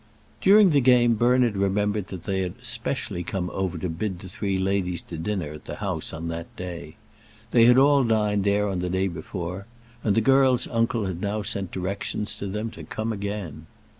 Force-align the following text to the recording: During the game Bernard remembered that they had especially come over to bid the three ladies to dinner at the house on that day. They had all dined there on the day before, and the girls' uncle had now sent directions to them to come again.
During 0.41 0.71
the 0.71 0.81
game 0.81 1.13
Bernard 1.13 1.55
remembered 1.55 2.07
that 2.07 2.23
they 2.23 2.39
had 2.41 2.55
especially 2.59 3.23
come 3.23 3.51
over 3.51 3.77
to 3.77 3.87
bid 3.87 4.17
the 4.17 4.29
three 4.29 4.57
ladies 4.57 5.03
to 5.03 5.15
dinner 5.15 5.51
at 5.53 5.65
the 5.65 5.75
house 5.75 6.11
on 6.11 6.27
that 6.29 6.55
day. 6.55 6.95
They 7.51 7.65
had 7.65 7.77
all 7.77 8.03
dined 8.03 8.43
there 8.43 8.67
on 8.67 8.79
the 8.79 8.89
day 8.89 9.07
before, 9.07 9.67
and 10.03 10.15
the 10.15 10.19
girls' 10.19 10.67
uncle 10.67 11.05
had 11.05 11.21
now 11.21 11.43
sent 11.43 11.71
directions 11.71 12.33
to 12.37 12.47
them 12.47 12.71
to 12.71 12.83
come 12.83 13.13
again. 13.13 13.67